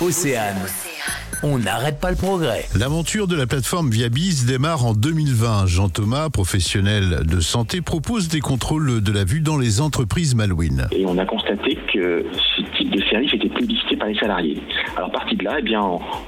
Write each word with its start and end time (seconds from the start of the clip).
Océane. 0.00 0.87
On 1.44 1.58
n'arrête 1.58 2.00
pas 2.00 2.10
le 2.10 2.16
progrès. 2.16 2.64
L'aventure 2.76 3.28
de 3.28 3.36
la 3.36 3.46
plateforme 3.46 3.90
Viabiz 3.90 4.44
démarre 4.44 4.84
en 4.84 4.92
2020. 4.92 5.66
Jean 5.66 5.88
Thomas, 5.88 6.30
professionnel 6.30 7.20
de 7.24 7.38
santé, 7.38 7.80
propose 7.80 8.28
des 8.28 8.40
contrôles 8.40 9.00
de 9.00 9.12
la 9.12 9.22
vue 9.22 9.40
dans 9.40 9.56
les 9.56 9.80
entreprises 9.80 10.34
Malouine. 10.34 10.88
Et 10.90 11.06
on 11.06 11.16
a 11.16 11.24
constaté 11.24 11.78
que 11.92 12.26
ce 12.56 12.62
type 12.76 12.90
de 12.90 13.00
service 13.02 13.32
était 13.34 13.48
plébiscité 13.48 13.96
par 13.96 14.08
les 14.08 14.18
salariés. 14.18 14.58
Alors 14.96 15.12
parti 15.12 15.36
de 15.36 15.44
là, 15.44 15.56
eh 15.60 15.62
bien, 15.62 15.80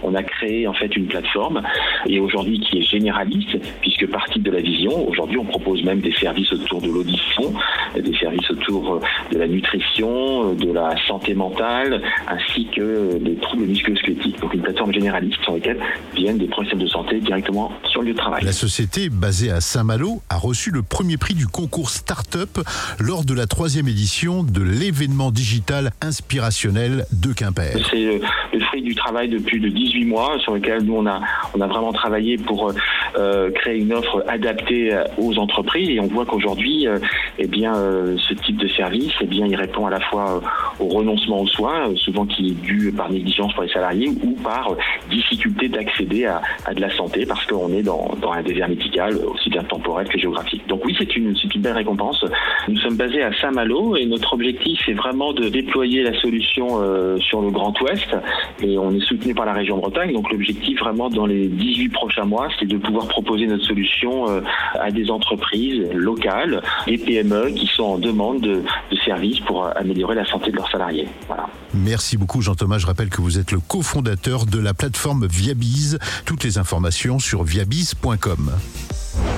on 0.05 0.15
a 0.15 0.23
créé 0.23 0.69
en 0.69 0.75
fait 0.75 0.95
une 0.95 1.07
plateforme 1.07 1.61
et 2.07 2.21
aujourd'hui 2.21 2.61
qui 2.61 2.79
est 2.79 2.83
généraliste 2.83 3.59
puisque 3.81 4.07
partie 4.09 4.39
de 4.39 4.51
la 4.51 4.61
vision, 4.61 5.09
aujourd'hui 5.09 5.39
on 5.39 5.45
propose 5.45 5.83
même 5.83 6.01
des 6.01 6.13
services 6.13 6.53
autour 6.53 6.81
de 6.83 6.89
l'audition, 6.89 7.53
des 7.97 8.17
services 8.17 8.49
autour 8.51 9.01
de 9.33 9.39
la 9.39 9.49
nutrition, 9.49 10.55
de 10.55 10.73
la 10.73 10.95
santé 11.09 11.35
mentale 11.35 12.01
ainsi 12.29 12.67
que 12.67 13.19
des 13.19 13.35
troubles 13.37 13.65
musculo-squelettiques. 13.65 14.41
Donc 14.41 14.55
une 14.55 14.63
plateforme 14.63 14.93
généralistes 15.01 15.43
sur 15.43 15.55
lesquels 15.55 15.81
viennent 16.15 16.39
des 16.39 16.47
professionnels 16.47 16.87
de 16.87 16.91
santé 16.91 17.21
directement 17.21 17.73
sur 17.91 18.03
le 18.03 18.09
lieu 18.09 18.13
de 18.13 18.19
travail. 18.19 18.45
La 18.45 18.53
société, 18.53 19.09
basée 19.09 19.51
à 19.51 19.61
Saint-Malo, 19.61 20.21
a 20.29 20.37
reçu 20.37 20.71
le 20.71 20.83
premier 20.83 21.17
prix 21.17 21.35
du 21.35 21.47
concours 21.47 21.91
Startup 21.91 22.61
lors 22.99 23.25
de 23.25 23.35
la 23.35 23.47
troisième 23.47 23.89
édition 23.89 24.43
de 24.43 24.63
l'événement 24.63 25.31
digital 25.31 25.93
inspirationnel 26.03 27.07
de 27.13 27.33
Quimper. 27.33 27.73
C'est 27.91 28.05
euh, 28.05 28.19
le 28.53 28.61
fruit 28.61 28.83
du 28.83 28.95
travail 28.95 29.29
de 29.29 29.39
plus 29.39 29.61
de 29.61 29.69
18 29.69 30.05
mois 30.05 30.39
sur 30.41 30.55
lequel 30.55 30.83
nous 30.83 30.97
on 30.97 31.07
a, 31.07 31.21
on 31.55 31.61
a 31.61 31.67
vraiment 31.67 31.93
travaillé 31.93 32.37
pour 32.37 32.73
euh, 33.17 33.51
créer 33.51 33.79
une 33.79 33.93
offre 33.93 34.25
adaptée 34.29 34.97
aux 35.19 35.39
entreprises 35.39 35.89
et 35.89 36.01
on 36.01 36.07
voit 36.07 36.25
qu'aujourd'hui, 36.25 36.87
euh, 36.87 36.99
eh 37.39 37.47
bien, 37.47 37.75
ce 37.75 38.35
type 38.35 38.57
de 38.57 38.69
service, 38.69 39.13
eh 39.21 39.27
bien, 39.27 39.47
il 39.47 39.57
répond 39.57 39.87
à 39.87 39.91
la 39.91 40.01
fois 40.01 40.41
au 40.79 40.89
renoncement 40.89 41.41
aux 41.41 41.47
soins, 41.47 41.95
souvent 41.97 42.27
qui 42.27 42.51
est 42.51 42.61
dû 42.61 42.93
par 42.93 43.11
négligence 43.11 43.53
pour 43.55 43.63
les 43.63 43.71
salariés 43.71 44.09
ou 44.09 44.33
par 44.43 44.75
difficulté 45.11 45.69
d'accéder 45.69 46.27
à, 46.27 46.41
de 46.75 46.81
la 46.81 46.91
santé 46.91 47.27
parce 47.27 47.45
qu'on 47.47 47.73
est 47.73 47.83
dans, 47.83 48.11
un 48.33 48.43
désert 48.43 48.69
médical 48.69 49.17
aussi 49.17 49.51
bien 49.51 49.63
temporel 49.65 50.09
que 50.09 50.19
géographique. 50.19 50.67
Donc 50.69 50.85
oui, 50.85 50.95
c'est 50.99 51.17
une, 51.17 51.35
une 51.55 51.61
belle 51.61 51.75
récompense. 51.75 52.25
Nous 52.69 52.77
sommes 52.77 52.97
basés 52.97 53.23
à 53.23 53.33
Saint-Malo 53.41 53.97
et 53.97 54.07
notre 54.07 54.35
objectif 54.35 54.89
est 54.89 54.95
vraiment 54.95 55.33
de 55.33 55.49
déployer 55.49 56.03
la 56.03 56.19
solution 56.21 56.81
euh, 56.81 57.19
sur 57.19 57.41
le 57.41 57.51
Grand 57.51 57.79
Ouest 57.81 58.17
et 58.63 58.79
on 58.79 58.95
est 58.95 59.01
soutenu 59.01 59.35
par 59.35 59.47
la 59.47 59.53
région 59.53 59.79
Bretagne. 59.79 60.13
Donc 60.13 60.31
l'objectif 60.31 60.79
vraiment 60.81 61.11
dans 61.11 61.27
les 61.27 61.49
18 61.49 61.89
prochains 61.91 62.25
mois, 62.25 62.49
c'est 62.59 62.67
de 62.67 62.77
pouvoir 62.77 63.00
proposer 63.07 63.47
notre 63.47 63.65
solution 63.65 64.29
euh, 64.29 64.41
à 64.75 64.91
des 64.91 65.11
entreprises 65.11 65.87
locales 65.93 66.63
et 66.87 66.99
PME 66.99 67.51
qui 67.51 67.67
sont 67.67 67.85
en 67.85 67.99
demande 67.99 68.41
de, 68.41 68.63
de 68.91 68.97
services 69.05 69.41
pour 69.41 69.67
améliorer 69.77 70.15
la 70.15 70.27
santé 70.27 70.51
de 70.51 70.57
leurs 70.57 70.71
salariés. 70.71 71.09
Voilà. 71.27 71.47
Merci 71.75 72.17
beaucoup 72.17 72.43
Jean-Thomas. 72.43 72.79
Je 72.79 72.87
rappelle 72.87 73.11
que 73.11 73.21
vous 73.21 73.39
êtes 73.39 73.53
le 73.53 73.61
cofondateur 73.61 74.47
de 74.47 74.59
la 74.59 74.75
plateforme 74.75 75.27
Viabiz. 75.27 75.99
Toutes 76.25 76.45
les 76.45 76.59
informations 76.59 77.19
sur 77.19 77.43
viabiz.com. 77.43 78.53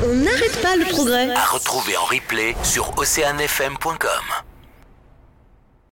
On 0.04 0.14
n'arrête 0.14 0.60
pas 0.62 0.76
le 0.76 0.84
progrès. 0.90 1.30
À 1.30 1.46
retrouver 1.46 1.96
en 1.96 2.04
replay 2.04 2.54
sur 2.62 2.96
oceanfm.com. 2.98 4.51